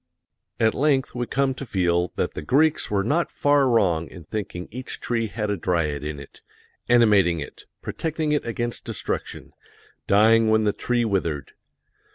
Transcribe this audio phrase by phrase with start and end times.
[0.59, 4.67] At length we come to feel that the Greeks were not far wrong in thinking
[4.71, 6.41] each tree had a dryad in it,
[6.89, 9.53] animating it, protecting it against destruction,
[10.07, 11.51] dying when the tree withered.